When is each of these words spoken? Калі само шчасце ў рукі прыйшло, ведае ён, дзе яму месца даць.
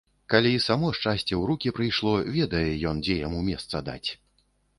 Калі 0.33 0.53
само 0.67 0.87
шчасце 0.99 1.25
ў 1.25 1.41
рукі 1.49 1.73
прыйшло, 1.81 2.15
ведае 2.39 2.63
ён, 2.93 3.03
дзе 3.05 3.19
яму 3.27 3.45
месца 3.53 3.85
даць. 3.93 4.09